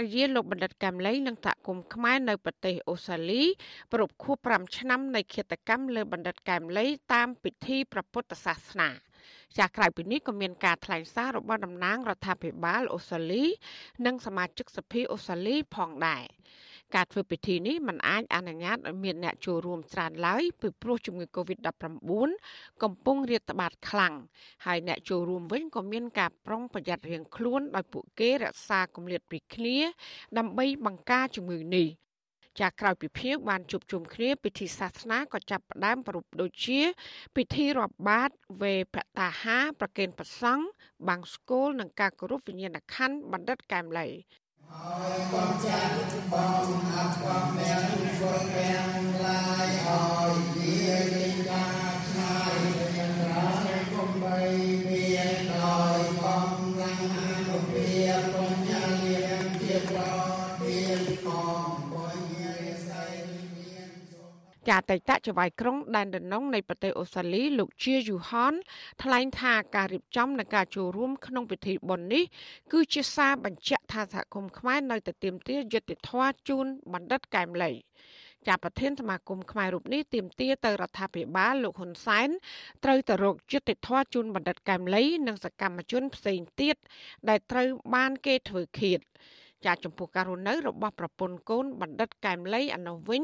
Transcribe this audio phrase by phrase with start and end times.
[0.00, 3.42] រិយាលោកបណ្ឌិតកែមលីនិងសហគមន៍ខ្មែរនៅប្រទេសអូស្ត្រាលី
[3.92, 8.88] ប្រពខួប5ឆ្នាំនៃឃាតកម្មលើបណ្ឌិតកែមលីតាមពិធីព្រះពុទ្ធសាសនា
[9.58, 13.44] ចាក្រៅពីនេះក៏មានការថ្លែងសាររបស់តំណាងរដ្ឋាភិបាលអូស្ត្រាលី
[14.06, 16.24] និងសមាជិកសភាអូស្ត្រាលីផងដែរ
[16.94, 22.28] ការធ្វើពិធីនេះมันអាចអនុញ្ញាតឲ្យមានអ្នកចូលរួមច្រើនឡើយពីព្រោះជំងឺ Covid-19
[22.82, 24.14] កំពុងរាតត្បាតខ្លាំង
[24.66, 29.78] ហើយអ្នកចូលរួមវិញក៏មានការប្រុងប្រយ័ត្នរៀងខ្លួនដោយពួកគេរក្សាគម្លាតពីគ្នា
[30.38, 31.88] ដើម្បីបង្ការជំងឺនេះ
[32.60, 36.80] ចាក្រោយពិភាក្សាបានជួបជុំគ្នាពិធីសាសនាក៏ចាប់ផ្ដើមប្រពៃដូចជា
[37.36, 38.30] ពិធីរាប់បាត
[38.62, 40.64] វេភតាហាប្រគេនប្រសង់
[41.08, 44.08] បាំងស្គលនិងការគោរពវិញ្ញាណក្ខន្ធបណ្ឌិតកែមលី
[44.72, 45.90] ហើយបងចាស់
[64.70, 68.54] ចាអតីតចៅហ្វាយក្រុងដែនដណុងនៃប្រទេសអូស្ត្រាលីលោកជាយូហន
[69.02, 72.24] ថ្លែងថាការរៀបចំនិងការចូលរួមក្នុងពិធីបុណ្យនេះ
[72.72, 77.70] គឺជាសារបញ្ជាក់ថាសហគមន៍ខ្មែរនៅតែទាមទារយុត្តិធម៌ជូនបណ្ឌិតកែមលី
[78.46, 82.28] ជាប្រធានសមាគមខ្មែររូបនេះទាមទារទៅរដ្ឋាភិបាលលោកហ៊ុនសែន
[82.84, 86.76] ត្រូវទៅរកយុត្តិធម៌ជូនបណ្ឌិតកែមលីនិងសកម្មជនផ្សេងទៀត
[87.28, 89.00] ដែលត្រូវបានគេធ្វើឃាត
[89.66, 93.22] ចាចំពោះការរស់នៅរបស់ប្រពន្ធកូនបណ្ឌិតកែមលីអានោះវិញ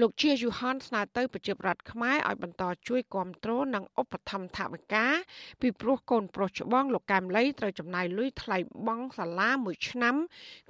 [0.00, 5.06] លោកជាយូហានស្នើទៅប្រជាប្រដ្ឋខ្មែរឲ្យបន្តជួយគ្រប់គ្រងនិងឧបត្ថម្ភថវិកា
[5.60, 10.16] ពីព្រោះកូនប្រុសច្បងលោកកែមលីត្រូវចំណាយលុយថ្លៃបង់សាលាមួយឆ្នាំ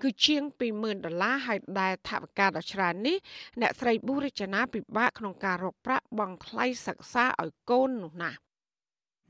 [0.03, 0.43] គឺជាង
[0.75, 3.17] 20000ដុល្លារហើយដែលថវិកាដ៏ច្រើននេះ
[3.61, 8.31] អ្នកស្រីប៊ូរិចនាពិបាកក្នុងការរកប្រាក់បង់ថ្លៃសិក្សាឲ្យកូននោះណា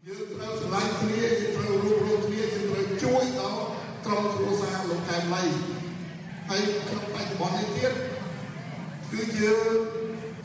[0.07, 3.72] យើងត្រូវស្រឡាញ់គ្នាយើងត្រូវរួបរวมគ្នាយើងត្រូវជួយដល់
[4.13, 5.45] ក្រុមគ្រួសារលោកកែមលី
[6.49, 7.93] ហើយក្នុងបច្ចុប្បន្ននេះទៀត
[9.13, 9.77] គឺយើង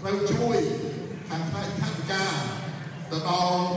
[0.02, 0.58] ត្រូវជួយ
[1.30, 2.26] ខាងផ្នែកថវិកា
[3.12, 3.68] ទៅដល់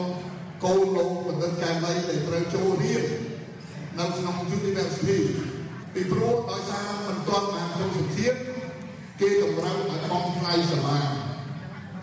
[0.65, 3.05] កូនលោកបណ្ឌិតកែមលីដែលត្រូវចូលរៀន
[3.99, 5.19] នៅក្នុង University
[5.95, 8.35] ពីព្រោះដោយសារមិនទាន់បានចូលសង្ឃាត
[9.21, 10.99] គេតម្រូវឲ្យបង់ថ្លៃសាលា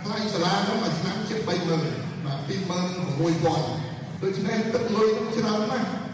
[0.03, 2.40] ថ្លៃសាលានោះមួយឆ្នាំជិត30000បាទ
[3.02, 6.06] 26000ដូច្នេះទឹកលុយនោះច្រើនណាស់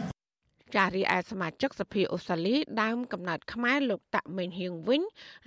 [0.75, 5.01] ចារីឯសមាជិកសភាអូស្ត្រាលីដើមកំណត់ខ្មែរលោកតាក់មេងហៀងវិញ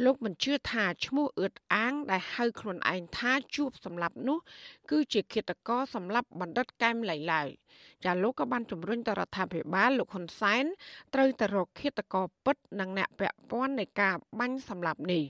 [0.05, 4.39] លោកមិនជឿថាឈ្មោះអឿតអាង ដែលហៅខ្លួនឯងថាជួបសម្លាប់នោះ
[4.91, 7.49] គឺជាឃាតករសម្លាប់បណ្ឌិតកែមលៃឡើយ
[8.05, 10.65] ចាលោកក៏បានជំរុញទៅរដ្ឋាភិបាលលោកហ៊ុនសែន
[11.15, 15.25] ត្រូវទៅរកឃាតករពិតនិងអ្នកពាក់ព័ន្ធនៃការបាញ់សម្លាប់នេះ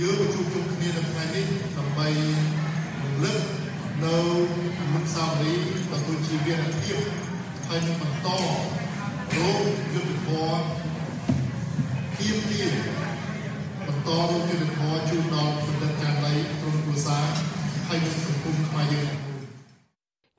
[0.00, 1.46] យើងជួបជុំគ្នានៅថ្ងៃនេះ
[1.78, 2.08] ដើម្បី
[3.02, 3.38] រំលឹក
[4.04, 4.16] នៅ
[4.80, 6.98] អនុស្សាវរីយ៍ទទួលជាវីរភាព
[7.68, 8.28] ហើយនឹងបន្ត
[9.38, 10.66] រោគយុទ្ធភ័ណ្ឌ
[12.18, 12.66] គៀមទា
[13.86, 17.26] បន្តរោគយុទ្ធភ័ណ្ឌជូនដល់បណ្ឌិតចាន់លៃក្រុមគ្រួសារ
[17.88, 19.08] ហើយនឹងសង្គមខ្មែរយើង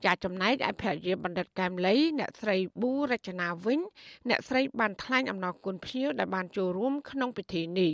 [0.04, 3.80] ចាចំណែកឯភរិយាបណ្ឌិតកែមលីអ្នកស្រីប៊ូរចនាវិញ
[4.28, 7.92] អ្នកស្រីបានថ្លែងអំណរគុណភ្ញៀវដែលបានចូលរួមក្នុងពិធីនេះ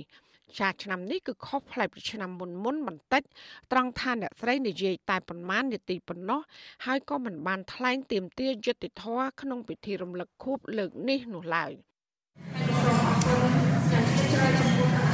[0.58, 3.22] ចាឆ្នាំនេះគឺខុសប្លែកពីឆ្នាំមុនមុនបន្តិច
[3.72, 6.40] ត្រង់ថាអ្នកស្រីនិយាយតែប៉ុន្មាននាទីប៉ុណ្ណោះ
[6.86, 11.72] ហើយក៏មិនបានថ្លែងទាមទារយុត្តិធម៌ក្នុងពិធីរំលឹកខួបលើកនេះនោះឡើយ
[12.82, 13.42] សូមអរគុណ
[13.90, 15.10] យ៉ាងជ្រាលជ្រៅចំពោះដល់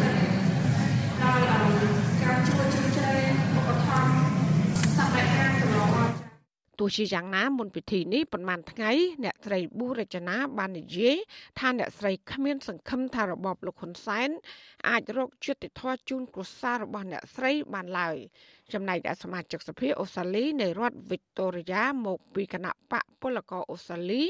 [2.22, 6.10] ការជួយជ្រោមជ្រែងឧបត្ថម្ភសម្រាប់ការកន្លងមក
[6.75, 8.90] ទោះ ជាយ៉ាងណាមុនពិធីនេះប្រហែលថ្ងៃ
[9.24, 11.16] អ្នកស្រីប៊ូរចនាបាននិយាយ
[11.58, 14.28] ថាអ្នកស្រីគ្មាន សង្ឃឹមថារបបលោកហ៊ុនសែន
[14.88, 18.16] អាចរកយុត្តិធម៌ជូនគ្រួសាររបស់អ្នកស្រីបានឡើយ
[18.74, 24.22] ចំណែកឯសមាជិកសភាអូស្ត្រាលីនៃរដ្ឋវីកតូរីយ៉ាមកពីគណៈបកពលករអូស្ត្រាលី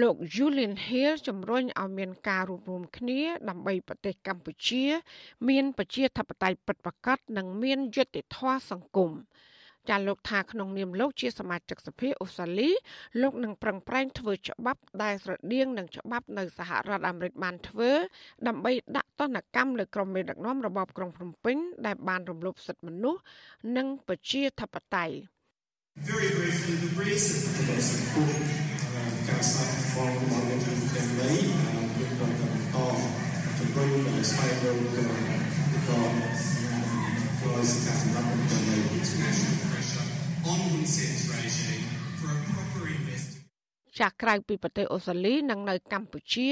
[0.00, 4.84] លោក Julian Hill ជំរុញឲ្យមានការរួបរวมគ្នា ដើម្បីប្រទេសកម្ពុជា
[5.48, 9.12] មានប្រជាធិបតេយ្យពិតប្រាកដនិងមានយុត្តិធម៌សង្គម
[9.88, 12.70] ចាលោកថាក្នុងនាមលោកជាសមាជិកសភាអូស្ត្រាលី
[13.22, 17.90] លោកនឹងប្រឹងប្រែងធ្វើច្បាប់ដែលស្រដៀងនឹងច្បាប់នៅសហរដ្ឋអាមេរិកបានធ្វើ
[18.46, 23.20] ដើម្បីដាក់ទណ្ឌកម្មលើក្រុមមេដឹកនាំរបបក្រុងភ្នំពេញដែលបានរំលោភសិទ្ធិមនុស្ស
[23.76, 25.14] និងប្រជាធិបតេយ្យ
[26.10, 28.36] Very briefly the reason for this report
[29.28, 30.60] ការស្ដាប់ from របស់លោក
[30.94, 31.38] ទាំងនេះ
[31.98, 32.78] យើងបានបន្ត
[33.58, 35.04] ជំរុញដល់ស្វែងរកក៏
[35.88, 36.97] ក៏
[37.38, 40.06] សកម្មភាពទាំងនេះ international
[40.50, 41.27] on Hun Sen's
[43.98, 46.48] ចាស់ក្រៅពីប្រទេសអូស្ត្រាលីនិងនៅកម្ពុជា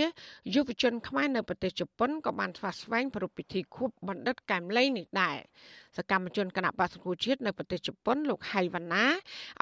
[0.55, 5.37] យុវជនខ្មែរនៅប្រទេសជប៉ុនក៏បានស្វាស្វែងប្រពៃពិធីខួបបណ្ឌិតកែមលីនេះដែរ
[5.97, 9.05] សកម្មជនគណៈបក្សសង្គ្រោះជាតិនៅប្រទេសជប៉ុនលោកហៃវណ្ណា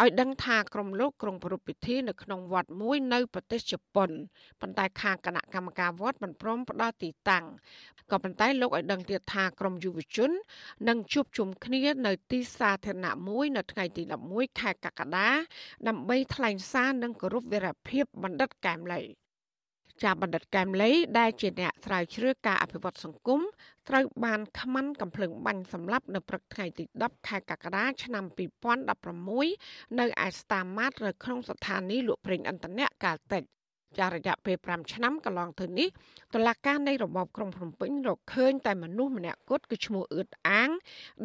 [0.01, 4.11] ឲ្យដឹងថាក្រុមលោកក្រុងប្រពៃពិធីនៅក្នុងវត្តមួយនៅប្រទេសជប៉ុន
[4.61, 7.45] ប៉ុន្តែខាងគណៈកម្មការវត្តមិនព្រមផ្ដល់ទីតាំង
[8.11, 10.31] ក៏ប៉ុន្តែលោកឲ្យដឹងទៀតថាក្រុមយុវជន
[10.89, 15.29] នឹងជួបជុំគ្នានៅទីសាធារណៈមួយនៅថ្ងៃទី11ខែកក្កដា
[15.89, 19.03] ដើម្បីថ្លែងសារនិងគោរពវីរភាពបណ្ឌិតកែមលី
[20.03, 23.41] ចាបណ្ឌិតកែមលីដែលជាអ្នកស្រាវជ្រាវការអភិវឌ្ឍសង្គម
[23.89, 28.25] ត្រូវបានខ្មាន់កំភ្លើងបាញ់សម្លាប់នៅព្រឹកថ្ងៃទី10ខែកក្កដាឆ្នាំ
[29.13, 33.43] 2016នៅឯស្តាម៉ាតនៅក្នុងស្ថានីយ៍លក់ប្រេងឥន្ធនៈកាលតិច
[33.99, 35.89] ចារយៈពេល5ឆ្នាំកន្លងទៅនេះ
[36.35, 40.71] តុលាការនៃរបបក្រុងភ្នំពេញរកឃើញតែមនុស្សម្នាក់គត់គឺឈ្មោះអឿតអាង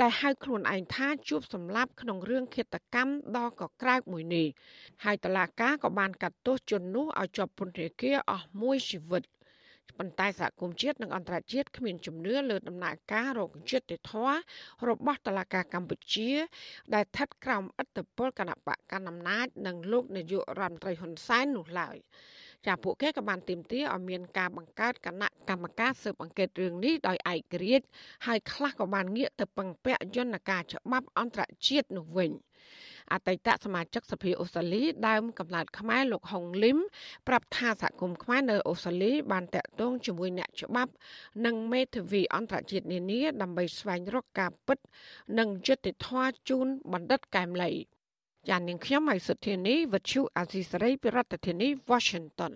[0.01, 4.47] ដែលហៅខ្លួនឯងថាជួបសម្លាប់ក្នុងរឿងឃាតកម្មដ៏កក្រើកមួយនេះ
[5.03, 9.23] ហើយតុលាការក៏បានកាត់ទោសជននោះឲ្យជាប់ពន្ធនាគារអស់មួយជីវិត
[9.99, 14.35] ប៉ុន្តែសហគមន៍ជាតិនិងអន្តរជាតិគ្មានជំនឿលើដំណើរការរកយុត្តិធម៌
[14.89, 16.31] របស់តុលាការកម្ពុជា
[16.93, 21.97] ដែលស្ថិតក្រោមឥទ្ធិពលគណៈបកកណ្ដាលអំណាចនិងលោកនាយករដ្ឋមន្ត្រីហ៊ុនសែននោះឡើយ។
[22.67, 27.85] ចាពួកគេក៏បានទាមទារឲ្យមានការបង្កើតគណៈកម្មការស៊ើបអង្កេតរឿងនេះដោយឯករាជ្យ
[28.25, 32.31] ហើយខ្លះក៏បានងាកទៅពឹងពាក់យន្តការច្បាប់អន្តរជាតិនោះវិញ
[33.13, 36.77] អតីតសមាជិកសភាអូស្ត្រាលីដើមកំណើតខ្មែរលោកហុងលឹម
[37.27, 40.91] ប្រាប់ថាសហគមន៍ខ្មែរនៅអូស្ត្រាលីបានតាក់ទងជាមួយអ្នកច្បាប់
[41.45, 44.77] និងមេធាវីអន្តរជាតិនានាដើម្បីស្វែងរកការពិត
[45.39, 47.71] និងយុត្តិធម៌ជូនបណ្ឌិតកែមលី
[48.47, 52.53] ចាននាងខ្ញុំហៃសុធានីវិទ្យុអាស៊ីសេរីពីរដ្ឋធានី Washington